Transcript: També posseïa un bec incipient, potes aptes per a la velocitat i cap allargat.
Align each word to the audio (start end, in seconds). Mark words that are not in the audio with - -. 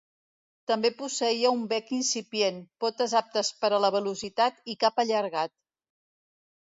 També 0.69 0.89
posseïa 1.01 1.51
un 1.57 1.67
bec 1.73 1.91
incipient, 1.99 2.57
potes 2.85 3.15
aptes 3.21 3.53
per 3.61 3.71
a 3.77 3.81
la 3.85 3.93
velocitat 3.97 4.67
i 4.75 4.77
cap 4.85 5.03
allargat. 5.05 5.55